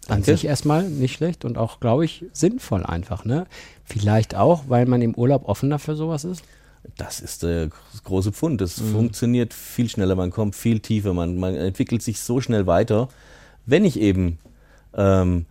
An 0.07 0.17
Danke. 0.23 0.31
sich 0.31 0.45
erstmal 0.45 0.89
nicht 0.89 1.13
schlecht 1.15 1.45
und 1.45 1.57
auch, 1.57 1.79
glaube 1.79 2.03
ich, 2.03 2.25
sinnvoll 2.33 2.83
einfach, 2.83 3.25
ne? 3.25 3.45
Vielleicht 3.85 4.35
auch, 4.35 4.63
weil 4.67 4.85
man 4.87 5.01
im 5.03 5.13
Urlaub 5.13 5.47
offener 5.47 5.77
für 5.79 5.95
sowas 5.95 6.23
ist. 6.23 6.43
Das 6.97 7.19
ist 7.19 7.43
der 7.43 7.69
große 8.03 8.31
Pfund. 8.31 8.61
Das 8.61 8.79
funktioniert 8.79 9.53
viel 9.53 9.89
schneller, 9.89 10.15
man 10.15 10.31
kommt 10.31 10.55
viel 10.55 10.79
tiefer, 10.79 11.13
man, 11.13 11.37
man 11.37 11.55
entwickelt 11.55 12.01
sich 12.01 12.19
so 12.19 12.41
schnell 12.41 12.67
weiter. 12.67 13.09
Wenn 13.65 13.85
ich 13.85 13.99
eben 13.99 14.39
ähm, 14.95 15.45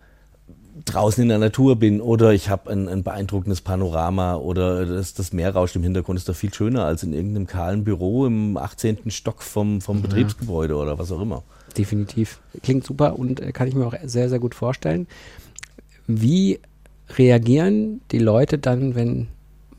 draußen 0.85 1.21
in 1.21 1.29
der 1.29 1.37
Natur 1.37 1.75
bin 1.75 2.01
oder 2.01 2.33
ich 2.33 2.49
habe 2.49 2.71
ein, 2.71 2.87
ein 2.87 3.03
beeindruckendes 3.03 3.61
Panorama 3.61 4.35
oder 4.35 4.85
das, 4.85 5.13
das 5.13 5.33
Meer 5.33 5.53
rauscht 5.53 5.75
im 5.75 5.83
Hintergrund, 5.83 6.17
ist 6.17 6.29
doch 6.29 6.35
viel 6.35 6.53
schöner 6.53 6.85
als 6.85 7.03
in 7.03 7.13
irgendeinem 7.13 7.47
kahlen 7.47 7.83
Büro 7.83 8.25
im 8.25 8.57
18. 8.57 9.11
Stock 9.11 9.41
vom, 9.41 9.81
vom 9.81 10.01
Betriebsgebäude 10.01 10.75
oder 10.75 10.97
was 10.97 11.11
auch 11.11 11.21
immer. 11.21 11.43
Definitiv. 11.77 12.39
Klingt 12.63 12.85
super 12.85 13.17
und 13.17 13.39
äh, 13.39 13.51
kann 13.51 13.67
ich 13.67 13.75
mir 13.75 13.85
auch 13.85 13.95
sehr, 14.03 14.29
sehr 14.29 14.39
gut 14.39 14.55
vorstellen. 14.55 15.07
Wie 16.07 16.59
reagieren 17.17 18.01
die 18.11 18.19
Leute 18.19 18.57
dann, 18.57 18.95
wenn 18.95 19.27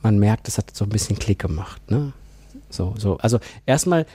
man 0.02 0.18
merkt, 0.18 0.48
es 0.48 0.58
hat 0.58 0.74
so 0.74 0.84
ein 0.84 0.90
bisschen 0.90 1.18
Klick 1.18 1.38
gemacht? 1.40 1.90
Ne? 1.90 2.12
So, 2.70 2.94
so. 2.98 3.16
Also 3.18 3.38
erstmal, 3.66 4.06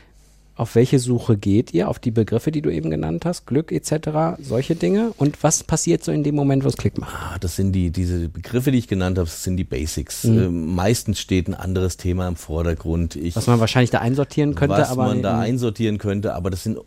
auf 0.58 0.76
welche 0.76 1.00
Suche 1.00 1.36
geht 1.36 1.74
ihr? 1.74 1.90
Auf 1.90 2.00
die 2.00 2.12
Begriffe, 2.12 2.50
die 2.50 2.62
du 2.62 2.70
eben 2.70 2.90
genannt 2.90 3.26
hast, 3.26 3.46
Glück 3.46 3.74
etc., 3.74 4.40
solche 4.42 4.74
Dinge? 4.76 5.12
Und 5.18 5.44
was 5.44 5.64
passiert 5.64 6.02
so 6.06 6.14
in 6.14 6.24
dem 6.24 6.34
Moment, 6.36 6.64
wo 6.64 6.70
es 6.70 6.78
Klick 6.78 6.98
macht? 6.98 7.14
Ah, 7.14 7.38
das 7.40 7.58
sind 7.58 7.74
die, 7.74 7.92
diese 7.92 8.30
Begriffe, 8.30 8.72
die 8.72 8.78
ich 8.78 8.88
genannt 8.88 9.18
habe, 9.18 9.26
das 9.28 9.44
sind 9.44 9.58
die 9.58 9.66
Basics. 9.66 10.24
Ähm, 10.24 10.74
meistens 10.74 11.20
steht 11.20 11.50
ein 11.50 11.56
anderes 11.56 11.98
Thema 11.98 12.26
im 12.30 12.38
Vordergrund. 12.38 13.18
Ich, 13.18 13.36
Was 13.36 13.48
man 13.48 13.60
wahrscheinlich 13.60 13.90
da 13.92 14.00
einsortieren 14.00 14.56
könnte, 14.56 14.78
was 14.78 14.90
aber 14.92 15.08
man 15.08 15.22
da 15.22 15.44
in- 15.44 15.52
einsortieren 15.56 15.98
könnte, 15.98 16.34
aber 16.34 16.50
das 16.52 16.64
sind, 16.64 16.78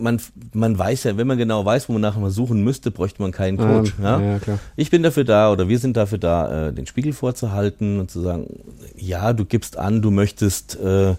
man, 0.00 0.20
man 0.52 0.78
weiß 0.78 1.04
ja, 1.04 1.16
wenn 1.16 1.26
man 1.26 1.38
genau 1.38 1.64
weiß, 1.64 1.88
wo 1.88 1.92
man 1.92 2.02
nachher 2.02 2.20
mal 2.20 2.30
suchen 2.30 2.62
müsste, 2.64 2.90
bräuchte 2.90 3.22
man 3.22 3.32
keinen 3.32 3.58
Coach. 3.58 3.94
Ähm, 3.98 4.04
ja? 4.04 4.20
ja. 4.20 4.58
Ich 4.76 4.90
bin 4.90 5.02
dafür 5.02 5.24
da 5.24 5.52
oder 5.52 5.68
wir 5.68 5.78
sind 5.78 5.96
dafür 5.96 6.18
da, 6.18 6.68
äh, 6.68 6.72
den 6.72 6.86
Spiegel 6.86 7.12
vorzuhalten 7.12 8.00
und 8.00 8.10
zu 8.10 8.20
sagen, 8.20 8.46
ja, 8.96 9.32
du 9.32 9.44
gibst 9.44 9.76
an, 9.76 10.02
du 10.02 10.10
möchtest 10.10 10.78
äh, 10.80 11.14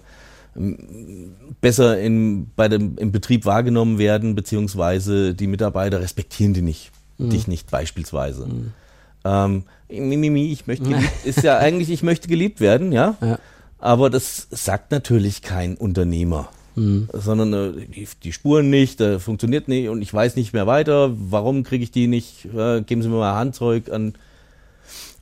besser 1.60 1.98
in, 1.98 2.50
bei 2.56 2.68
dem, 2.68 2.98
im 2.98 3.12
Betrieb 3.12 3.46
wahrgenommen 3.46 3.98
werden, 3.98 4.34
beziehungsweise 4.34 5.34
die 5.34 5.46
Mitarbeiter 5.46 6.00
respektieren 6.00 6.54
die 6.54 6.62
nicht, 6.62 6.90
Mhm. 7.18 7.30
dich 7.30 7.46
nicht 7.46 7.70
beispielsweise. 7.70 8.48
Ähm, 9.24 9.64
Mimimi, 9.88 10.50
ich 10.52 10.66
möchte 10.66 10.88
geliebt, 10.88 11.12
ist 11.24 11.42
ja 11.42 11.58
eigentlich, 11.58 11.90
ich 11.90 12.02
möchte 12.02 12.28
geliebt 12.28 12.60
werden, 12.60 12.92
ja. 12.92 13.16
Ja. 13.20 13.38
Aber 13.78 14.10
das 14.10 14.46
sagt 14.50 14.92
natürlich 14.92 15.42
kein 15.42 15.76
Unternehmer. 15.76 16.48
Mhm. 16.74 17.08
Sondern 17.12 17.52
äh, 17.52 17.86
die, 17.86 18.08
die, 18.22 18.32
Spuren 18.32 18.70
nicht, 18.70 19.00
äh, 19.00 19.18
funktioniert 19.18 19.68
nicht 19.68 19.88
und 19.88 20.02
ich 20.02 20.12
weiß 20.12 20.36
nicht 20.36 20.52
mehr 20.52 20.66
weiter, 20.66 21.12
warum 21.14 21.64
kriege 21.64 21.84
ich 21.84 21.90
die 21.90 22.06
nicht, 22.06 22.46
äh, 22.46 22.80
geben 22.82 23.02
Sie 23.02 23.08
mir 23.08 23.16
mal 23.16 23.34
Handzeug 23.34 23.90
an. 23.90 24.14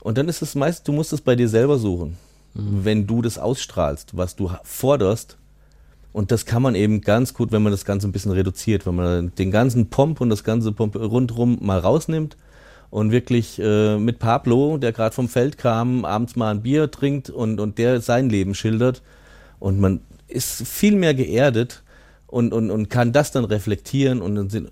Und 0.01 0.17
dann 0.17 0.29
ist 0.29 0.43
es 0.43 0.55
meist, 0.55 0.87
du 0.89 0.93
musst 0.93 1.13
es 1.13 1.21
bei 1.21 1.37
dir 1.37 1.49
selber 1.49 1.79
suchen. 1.79 2.17
Mhm. 2.55 2.85
Wenn 2.85 3.07
du 3.07 3.23
das 3.23 3.39
ausstrahlst, 3.39 4.17
was 4.17 4.37
du 4.37 4.51
forderst, 4.63 5.37
und 6.13 6.33
das 6.33 6.45
kann 6.45 6.63
man 6.63 6.75
eben 6.75 7.03
ganz 7.03 7.35
gut, 7.35 7.53
wenn 7.53 7.63
man 7.63 7.73
das 7.73 7.85
Ganze 7.85 8.09
ein 8.09 8.13
bisschen 8.13 8.33
reduziert, 8.33 8.87
wenn 8.87 8.97
man 8.97 9.33
den 9.37 9.51
ganzen 9.51 9.91
Pomp 9.91 10.21
und 10.21 10.29
das 10.29 10.43
ganze 10.43 10.73
Pomp 10.73 10.97
rundherum 10.97 11.59
mal 11.61 11.79
rausnimmt 11.79 12.37
und 12.91 13.13
wirklich 13.13 13.61
äh, 13.61 13.97
mit 13.97 14.19
Pablo, 14.19 14.77
der 14.79 14.93
gerade 14.93 15.15
vom 15.15 15.29
Feld 15.29 15.57
kam, 15.57 16.05
abends 16.05 16.35
mal 16.35 16.51
ein 16.51 16.63
Bier 16.63 16.91
trinkt 16.91 17.31
und, 17.31 17.61
und 17.61 17.79
der 17.79 18.01
sein 18.01 18.29
Leben 18.29 18.55
schildert. 18.55 19.03
Und 19.61 19.79
man 19.79 20.01
ist 20.31 20.67
viel 20.67 20.97
mehr 20.97 21.15
geerdet 21.15 21.83
und, 22.27 22.53
und, 22.53 22.71
und 22.71 22.89
kann 22.91 23.13
das 23.13 23.33
dann 23.33 23.45
reflektieren 23.45 24.23
und 24.23 24.35
dann 24.35 24.51
sind, 24.51 24.71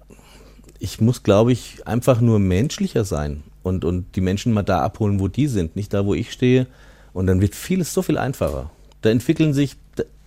ich 0.79 1.01
muss, 1.01 1.23
glaube 1.23 1.53
ich, 1.53 1.87
einfach 1.87 2.21
nur 2.21 2.39
menschlicher 2.39 3.05
sein 3.05 3.43
und, 3.63 3.85
und 3.85 4.15
die 4.17 4.21
Menschen 4.21 4.53
mal 4.53 4.63
da 4.63 4.81
abholen, 4.81 5.21
wo 5.21 5.29
die 5.29 5.49
sind, 5.49 5.77
nicht 5.77 5.93
da, 5.93 6.07
wo 6.07 6.15
ich 6.15 6.33
stehe. 6.33 6.67
Und 7.13 7.27
dann 7.27 7.41
wird 7.41 7.55
vieles 7.55 7.93
so 7.93 8.03
viel 8.03 8.19
einfacher. 8.19 8.71
Da 9.01 9.11
entwickeln 9.11 9.53
sich 9.53 9.77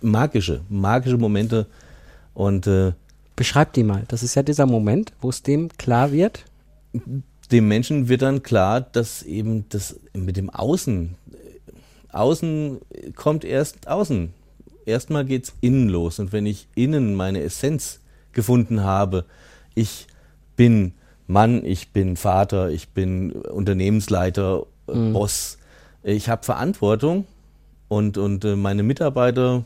magische, 0.02 0.60
magische 0.68 1.16
Momente 1.16 1.66
und 2.34 2.66
äh, 2.66 2.92
Beschreib 3.36 3.72
die 3.72 3.82
mal. 3.82 4.04
Das 4.08 4.22
ist 4.22 4.34
ja 4.34 4.42
dieser 4.42 4.66
Moment, 4.66 5.12
wo 5.20 5.30
es 5.30 5.42
dem 5.42 5.68
klar 5.76 6.12
wird. 6.12 6.44
Dem 7.50 7.68
Menschen 7.68 8.08
wird 8.08 8.22
dann 8.22 8.42
klar, 8.42 8.80
dass 8.80 9.22
eben 9.22 9.68
das 9.70 9.98
mit 10.12 10.36
dem 10.36 10.50
Außen, 10.50 11.16
Außen 12.12 12.78
kommt 13.16 13.44
erst 13.44 13.88
außen. 13.88 14.34
Erstmal 14.86 15.24
geht's 15.24 15.54
innen 15.60 15.88
los. 15.88 16.18
Und 16.18 16.32
wenn 16.32 16.46
ich 16.46 16.68
innen 16.74 17.14
meine 17.14 17.40
Essenz 17.40 18.00
gefunden 18.32 18.82
habe, 18.82 19.24
ich 19.74 20.06
bin 20.56 20.94
Mann, 21.26 21.64
ich 21.64 21.92
bin 21.92 22.16
Vater, 22.16 22.70
ich 22.70 22.88
bin 22.90 23.32
Unternehmensleiter, 23.32 24.66
mhm. 24.92 25.12
Boss, 25.12 25.58
ich 26.02 26.28
habe 26.28 26.44
Verantwortung 26.44 27.26
und, 27.88 28.18
und 28.18 28.44
äh, 28.44 28.56
meine 28.56 28.82
Mitarbeiter 28.82 29.64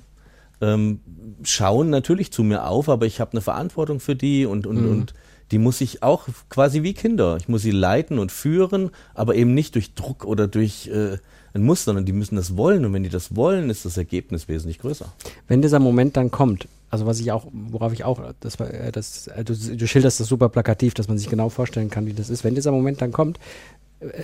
ähm, 0.61 1.01
schauen 1.43 1.91
natürlich 1.91 2.33
zu 2.33 2.43
mir 2.43 2.67
auf, 2.67 2.89
aber 2.89 3.07
ich 3.07 3.21
habe 3.21 3.33
eine 3.33 3.41
Verantwortung 3.41 4.01
für 4.01 4.17
die 4.17 4.47
und, 4.47 4.67
und, 4.67 4.83
mhm. 4.83 4.91
und 4.91 5.15
die 5.51 5.59
muss 5.59 5.81
ich 5.81 6.03
auch 6.03 6.29
quasi 6.49 6.83
wie 6.83 6.95
Kinder. 6.95 7.37
Ich 7.37 7.49
muss 7.49 7.63
sie 7.63 7.71
leiten 7.71 8.19
und 8.19 8.33
führen, 8.33 8.91
aber 9.15 9.35
eben 9.35 9.55
nicht 9.55 9.75
durch 9.75 9.95
Druck 9.95 10.25
oder 10.25 10.49
durch 10.49 10.89
äh, 10.89 11.19
ein 11.55 11.63
Muster, 11.63 11.87
sondern 11.87 12.05
die 12.05 12.13
müssen 12.13 12.37
das 12.37 12.57
wollen. 12.57 12.85
Und 12.85 12.93
wenn 12.93 13.03
die 13.03 13.09
das 13.09 13.37
wollen, 13.37 13.71
ist 13.71 13.85
das 13.85 13.97
Ergebnis 13.97 14.49
wesentlich 14.49 14.79
größer. 14.79 15.13
Wenn 15.49 15.63
dieser 15.63 15.79
Moment 15.79 16.17
dann 16.17 16.31
kommt, 16.31 16.69
also 16.91 17.07
was 17.07 17.21
ich 17.21 17.33
auch, 17.33 17.47
worauf 17.53 17.93
ich 17.93 18.05
auch, 18.05 18.21
das 18.41 18.57
äh, 18.57 18.93
das, 18.93 19.29
äh, 19.29 19.45
du, 19.45 19.55
du 19.55 19.87
schilderst 19.87 20.21
das 20.21 20.29
super 20.29 20.49
plakativ, 20.49 20.95
dass 20.95 21.09
man 21.09 21.19
sich 21.19 21.29
genau 21.29 21.49
vorstellen 21.49 21.91
kann, 21.91 22.07
wie 22.07 22.13
das 22.13 22.31
ist. 22.31 22.45
Wenn 22.45 22.55
dieser 22.55 22.73
Moment 22.73 23.01
dann 23.01 23.13
kommt, 23.13 23.39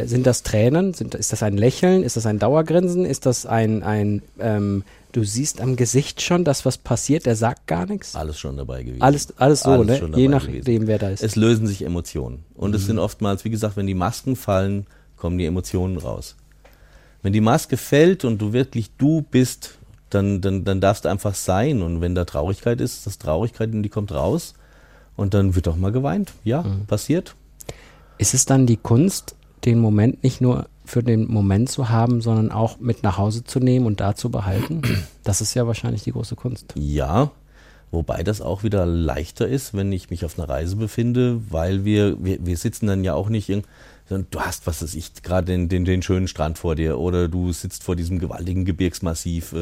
sind 0.04 0.26
das 0.26 0.42
Tränen? 0.42 0.92
Sind, 0.92 1.14
ist 1.14 1.32
das 1.32 1.42
ein 1.42 1.56
Lächeln? 1.56 2.02
Ist 2.02 2.16
das 2.16 2.26
ein 2.26 2.38
Dauergrinsen? 2.38 3.04
Ist 3.04 3.24
das 3.26 3.46
ein, 3.46 3.82
ein 3.82 4.22
ähm, 4.38 4.84
du 5.12 5.24
siehst 5.24 5.60
am 5.60 5.76
Gesicht 5.76 6.20
schon, 6.20 6.44
dass 6.44 6.66
was 6.66 6.76
passiert, 6.76 7.24
der 7.24 7.36
sagt 7.36 7.66
gar 7.66 7.86
nichts? 7.86 8.14
Alles 8.14 8.38
schon 8.38 8.56
dabei 8.56 8.82
gewesen. 8.82 9.02
Alles, 9.02 9.38
alles 9.38 9.60
so, 9.60 9.70
alles 9.70 10.02
ne? 10.02 10.16
Je 10.16 10.28
nachdem, 10.28 10.86
wer 10.86 10.98
da 10.98 11.08
ist. 11.08 11.22
Es 11.22 11.36
lösen 11.36 11.66
sich 11.66 11.82
Emotionen. 11.82 12.44
Und 12.54 12.70
mhm. 12.70 12.76
es 12.76 12.86
sind 12.86 12.98
oftmals, 12.98 13.44
wie 13.44 13.50
gesagt, 13.50 13.76
wenn 13.76 13.86
die 13.86 13.94
Masken 13.94 14.36
fallen, 14.36 14.86
kommen 15.16 15.38
die 15.38 15.46
Emotionen 15.46 15.96
raus. 15.96 16.36
Wenn 17.22 17.32
die 17.32 17.40
Maske 17.40 17.76
fällt 17.76 18.24
und 18.24 18.38
du 18.38 18.52
wirklich 18.52 18.90
du 18.98 19.22
bist, 19.22 19.76
dann, 20.10 20.40
dann, 20.40 20.64
dann 20.64 20.80
darfst 20.80 21.04
du 21.04 21.08
einfach 21.08 21.34
sein. 21.34 21.80
Und 21.80 22.00
wenn 22.00 22.14
da 22.14 22.24
Traurigkeit 22.24 22.80
ist, 22.80 22.98
ist 22.98 23.06
das 23.06 23.18
Traurigkeit 23.18 23.72
und 23.72 23.82
die 23.82 23.88
kommt 23.88 24.12
raus. 24.12 24.54
Und 25.16 25.32
dann 25.32 25.54
wird 25.54 25.68
auch 25.68 25.76
mal 25.76 25.92
geweint. 25.92 26.32
Ja, 26.44 26.62
mhm. 26.62 26.86
passiert. 26.86 27.36
Ist 28.18 28.34
es 28.34 28.44
dann 28.44 28.66
die 28.66 28.76
Kunst, 28.76 29.36
den 29.64 29.78
Moment 29.78 30.22
nicht 30.22 30.40
nur 30.40 30.66
für 30.84 31.02
den 31.02 31.30
Moment 31.30 31.70
zu 31.70 31.88
haben, 31.88 32.20
sondern 32.20 32.50
auch 32.50 32.78
mit 32.80 33.02
nach 33.02 33.16
Hause 33.18 33.44
zu 33.44 33.60
nehmen 33.60 33.86
und 33.86 34.00
da 34.00 34.14
zu 34.14 34.30
behalten? 34.30 34.82
Das 35.24 35.40
ist 35.40 35.54
ja 35.54 35.68
wahrscheinlich 35.68 36.02
die 36.02 36.10
große 36.10 36.34
Kunst. 36.34 36.74
Ja, 36.76 37.30
wobei 37.92 38.24
das 38.24 38.40
auch 38.40 38.64
wieder 38.64 38.84
leichter 38.86 39.46
ist, 39.46 39.72
wenn 39.72 39.92
ich 39.92 40.10
mich 40.10 40.24
auf 40.24 40.36
einer 40.36 40.48
Reise 40.48 40.74
befinde, 40.74 41.40
weil 41.48 41.84
wir, 41.84 42.22
wir, 42.24 42.44
wir 42.44 42.56
sitzen 42.56 42.88
dann 42.88 43.04
ja 43.04 43.14
auch 43.14 43.28
nicht 43.28 43.48
in, 43.48 43.62
du 44.08 44.40
hast, 44.40 44.66
was 44.66 44.82
weiß 44.82 44.94
ich, 44.94 45.22
gerade 45.22 45.46
den, 45.46 45.68
den, 45.68 45.84
den 45.84 46.02
schönen 46.02 46.26
Strand 46.26 46.58
vor 46.58 46.74
dir 46.74 46.98
oder 46.98 47.28
du 47.28 47.52
sitzt 47.52 47.84
vor 47.84 47.94
diesem 47.94 48.18
gewaltigen 48.18 48.64
Gebirgsmassiv. 48.64 49.54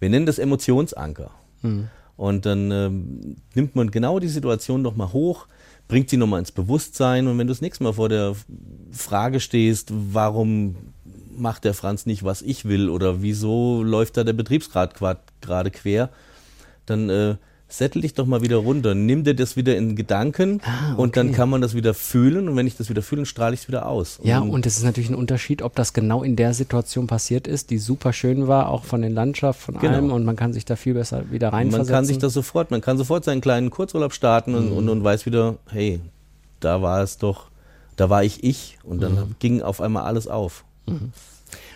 Wir 0.00 0.10
nennen 0.10 0.26
das 0.26 0.40
Emotionsanker. 0.40 1.30
Mhm. 1.62 1.88
Und 2.16 2.46
dann 2.46 2.70
ähm, 2.70 3.36
nimmt 3.54 3.74
man 3.74 3.90
genau 3.90 4.18
die 4.18 4.28
Situation 4.28 4.82
nochmal 4.82 5.12
hoch, 5.12 5.46
bringt 5.88 6.10
sie 6.10 6.16
nochmal 6.16 6.40
ins 6.40 6.52
Bewusstsein. 6.52 7.26
Und 7.26 7.38
wenn 7.38 7.46
du 7.46 7.52
das 7.52 7.60
nächste 7.60 7.84
Mal 7.84 7.92
vor 7.92 8.08
der 8.08 8.34
Frage 8.92 9.40
stehst, 9.40 9.90
warum 9.92 10.76
macht 11.36 11.64
der 11.64 11.74
Franz 11.74 12.06
nicht, 12.06 12.22
was 12.22 12.42
ich 12.42 12.64
will 12.64 12.88
oder 12.88 13.22
wieso 13.22 13.82
läuft 13.82 14.16
da 14.16 14.24
der 14.24 14.32
Betriebsgrad 14.32 14.94
gerade 14.94 15.70
quer, 15.70 16.10
dann 16.86 17.10
äh, 17.10 17.36
settel 17.68 18.02
dich 18.02 18.14
doch 18.14 18.26
mal 18.26 18.42
wieder 18.42 18.56
runter, 18.56 18.94
nimm 18.94 19.24
dir 19.24 19.34
das 19.34 19.56
wieder 19.56 19.76
in 19.76 19.96
Gedanken 19.96 20.60
ah, 20.64 20.92
okay. 20.92 21.02
und 21.02 21.16
dann 21.16 21.32
kann 21.32 21.48
man 21.48 21.60
das 21.60 21.74
wieder 21.74 21.94
fühlen 21.94 22.48
und 22.48 22.56
wenn 22.56 22.66
ich 22.66 22.76
das 22.76 22.88
wieder 22.88 23.02
fühle, 23.02 23.26
strahle 23.26 23.54
ich 23.54 23.62
es 23.62 23.68
wieder 23.68 23.86
aus. 23.86 24.20
Ja, 24.22 24.40
und 24.40 24.66
es 24.66 24.76
ist 24.76 24.84
natürlich 24.84 25.10
ein 25.10 25.14
Unterschied, 25.14 25.62
ob 25.62 25.74
das 25.74 25.92
genau 25.92 26.22
in 26.22 26.36
der 26.36 26.54
Situation 26.54 27.06
passiert 27.06 27.46
ist, 27.46 27.70
die 27.70 27.78
super 27.78 28.12
schön 28.12 28.46
war, 28.46 28.68
auch 28.68 28.84
von 28.84 29.02
den 29.02 29.12
Landschaften, 29.12 29.72
von 29.72 29.78
genau. 29.80 29.94
allem 29.94 30.12
und 30.12 30.24
man 30.24 30.36
kann 30.36 30.52
sich 30.52 30.64
da 30.64 30.76
viel 30.76 30.94
besser 30.94 31.30
wieder 31.30 31.52
reinversetzen. 31.52 31.92
Man 31.92 31.98
kann 31.98 32.04
sich 32.04 32.18
das 32.18 32.32
sofort, 32.32 32.70
man 32.70 32.80
kann 32.80 32.98
sofort 32.98 33.24
seinen 33.24 33.40
kleinen 33.40 33.70
Kurzurlaub 33.70 34.12
starten 34.12 34.52
mhm. 34.52 34.58
und, 34.58 34.72
und, 34.72 34.88
und 34.88 35.04
weiß 35.04 35.26
wieder, 35.26 35.56
hey, 35.70 36.00
da 36.60 36.82
war 36.82 37.02
es 37.02 37.18
doch, 37.18 37.46
da 37.96 38.10
war 38.10 38.22
ich 38.24 38.44
ich 38.44 38.78
und 38.82 39.02
dann 39.02 39.14
mhm. 39.14 39.34
ging 39.38 39.62
auf 39.62 39.80
einmal 39.80 40.04
alles 40.04 40.28
auf. 40.28 40.64
Mhm. 40.86 41.12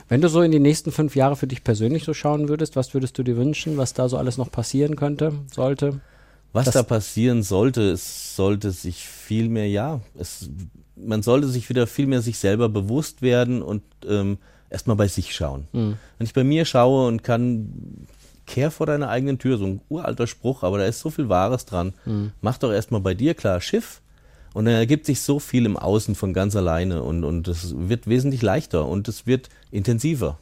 Wenn 0.09 0.21
du 0.21 0.29
so 0.29 0.41
in 0.41 0.51
die 0.51 0.61
nächsten 0.61 0.91
fünf 0.91 1.17
Jahre 1.17 1.37
für 1.37 1.47
dich 1.47 1.63
persönlich 1.63 2.05
so 2.05 2.15
schauen 2.15 2.49
würdest, 2.49 2.77
was 2.77 2.95
würdest 2.95 3.19
du 3.19 3.23
dir 3.23 3.37
wünschen, 3.37 3.77
was 3.77 3.93
da 3.93 4.09
so 4.09 4.17
alles 4.17 4.39
noch 4.39 4.51
passieren 4.51 4.97
könnte, 4.97 5.33
sollte? 5.53 6.01
Was 6.53 6.71
da 6.71 6.83
passieren 6.83 7.43
sollte, 7.43 7.91
es 7.91 8.35
sollte 8.35 8.71
sich 8.71 9.07
viel 9.07 9.51
mehr, 9.51 9.69
ja, 9.69 10.01
es, 10.19 10.49
man 10.97 11.23
sollte 11.23 11.47
sich 11.47 11.69
wieder 11.69 11.87
viel 11.87 12.07
mehr 12.07 12.23
sich 12.23 12.39
selber 12.39 12.71
bewusst 12.71 13.21
werden 13.21 13.61
und 13.61 13.83
ähm, 14.09 14.39
erstmal 14.71 14.97
bei 14.97 15.09
sich 15.09 15.35
schauen. 15.35 15.69
Mhm. 15.73 15.99
Wenn 16.17 16.27
ich 16.27 16.33
bei 16.33 16.45
mir 16.45 16.65
schaue 16.65 17.07
und 17.07 17.23
kann, 17.23 18.07
kehr 18.47 18.71
vor 18.71 18.87
deiner 18.87 19.11
eigenen 19.11 19.39
Tür, 19.39 19.59
so 19.59 19.67
ein 19.67 19.81
uralter 19.91 20.27
Spruch, 20.27 20.63
aber 20.63 20.79
da 20.79 20.87
ist 20.87 21.01
so 21.01 21.11
viel 21.11 21.29
Wahres 21.29 21.67
dran. 21.67 21.93
Mhm. 22.07 22.33
Mach 22.41 22.57
doch 22.57 22.73
erstmal 22.73 23.03
bei 23.03 23.13
dir 23.13 23.35
klar 23.35 23.61
Schiff 23.61 24.01
und 24.55 24.65
dann 24.65 24.75
ergibt 24.75 25.07
sich 25.07 25.21
so 25.21 25.39
viel 25.39 25.67
im 25.67 25.77
Außen 25.77 26.15
von 26.15 26.33
ganz 26.33 26.57
alleine 26.57 27.03
und, 27.03 27.25
und 27.25 27.49
es 27.49 27.75
wird 27.77 28.07
wesentlich 28.07 28.43
leichter 28.43 28.87
und 28.87 29.09
es 29.09 29.27
wird 29.27 29.49
intensiver. 29.71 30.39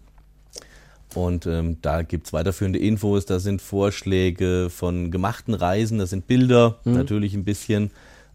Und 1.15 1.47
ähm, 1.47 1.77
da 1.81 2.03
gibt 2.03 2.27
es 2.27 2.33
weiterführende 2.33 2.77
Infos, 2.77 3.25
da 3.25 3.39
sind 3.39 3.61
Vorschläge 3.61 4.69
von 4.69 5.09
gemachten 5.09 5.55
Reisen, 5.55 5.97
da 5.97 6.05
sind 6.05 6.27
Bilder, 6.27 6.77
mhm. 6.83 6.93
natürlich 6.93 7.33
ein 7.33 7.45
bisschen 7.45 7.89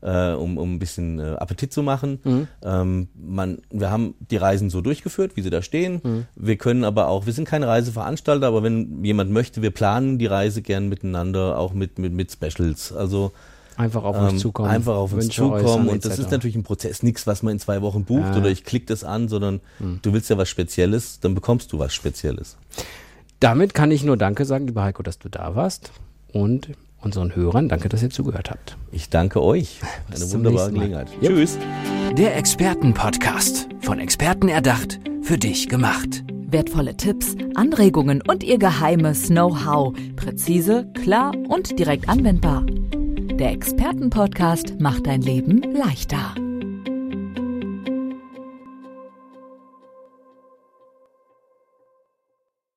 äh, 0.04 0.32
um, 0.32 0.58
um 0.58 0.74
ein 0.74 0.78
bisschen 0.78 1.18
äh, 1.18 1.36
Appetit 1.38 1.72
zu 1.72 1.82
machen. 1.82 2.20
Mhm. 2.22 2.48
Ähm, 2.62 3.08
man, 3.14 3.58
wir 3.70 3.90
haben 3.90 4.14
die 4.30 4.36
Reisen 4.36 4.70
so 4.70 4.80
durchgeführt, 4.80 5.36
wie 5.36 5.42
sie 5.42 5.50
da 5.50 5.62
stehen. 5.62 6.00
Mhm. 6.02 6.26
Wir 6.36 6.56
können 6.56 6.84
aber 6.84 7.08
auch, 7.08 7.26
wir 7.26 7.32
sind 7.32 7.48
keine 7.48 7.66
Reiseveranstalter, 7.66 8.46
aber 8.46 8.62
wenn 8.62 9.02
jemand 9.02 9.30
möchte, 9.30 9.62
wir 9.62 9.70
planen 9.70 10.18
die 10.18 10.26
Reise 10.26 10.62
gern 10.62 10.88
miteinander, 10.88 11.58
auch 11.58 11.72
mit, 11.72 11.98
mit, 11.98 12.12
mit 12.12 12.30
Specials. 12.30 12.92
Also 12.92 13.32
Einfach 13.76 14.04
auf 14.04 14.16
uns 14.16 14.32
ähm, 14.34 14.38
zukommen. 14.38 14.70
Einfach 14.70 14.94
auf 14.94 15.12
uns 15.12 15.24
Wünsche 15.24 15.42
zukommen. 15.42 15.88
Und 15.88 16.04
das 16.04 16.18
ist 16.18 16.30
natürlich 16.30 16.54
ein 16.54 16.62
Prozess, 16.62 17.02
nichts, 17.02 17.26
was 17.26 17.42
man 17.42 17.54
in 17.54 17.58
zwei 17.58 17.82
Wochen 17.82 18.04
bucht 18.04 18.34
ja. 18.34 18.36
oder 18.36 18.48
ich 18.48 18.62
klicke 18.62 18.86
das 18.86 19.02
an, 19.02 19.28
sondern 19.28 19.60
hm. 19.78 19.98
du 20.02 20.12
willst 20.12 20.30
ja 20.30 20.38
was 20.38 20.48
Spezielles, 20.48 21.18
dann 21.20 21.34
bekommst 21.34 21.72
du 21.72 21.78
was 21.78 21.92
Spezielles. 21.92 22.56
Damit 23.40 23.74
kann 23.74 23.90
ich 23.90 24.04
nur 24.04 24.16
Danke 24.16 24.44
sagen, 24.44 24.66
lieber 24.66 24.84
Heiko, 24.84 25.02
dass 25.02 25.18
du 25.18 25.28
da 25.28 25.56
warst. 25.56 25.90
Und 26.32 26.68
unseren 27.04 27.34
Hörern. 27.34 27.68
Danke, 27.68 27.88
dass 27.88 28.02
ihr 28.02 28.10
zugehört 28.10 28.50
habt. 28.50 28.76
Ich 28.92 29.10
danke 29.10 29.42
euch. 29.42 29.80
Eine 30.14 30.32
wunderbare 30.32 30.72
Gelegenheit. 30.72 31.08
Yep. 31.22 31.30
Tschüss. 31.30 31.58
Der 32.16 32.36
Expertenpodcast. 32.36 33.68
Von 33.80 33.98
Experten 33.98 34.48
erdacht, 34.48 35.00
für 35.22 35.38
dich 35.38 35.68
gemacht. 35.68 36.24
Wertvolle 36.46 36.96
Tipps, 36.96 37.34
Anregungen 37.54 38.22
und 38.26 38.44
ihr 38.44 38.58
geheimes 38.58 39.26
Know-how. 39.26 39.94
Präzise, 40.16 40.86
klar 41.02 41.32
und 41.48 41.78
direkt 41.78 42.08
anwendbar. 42.08 42.64
Der 42.66 43.50
Expertenpodcast 43.50 44.80
macht 44.80 45.06
dein 45.08 45.20
Leben 45.20 45.62
leichter. 45.74 46.34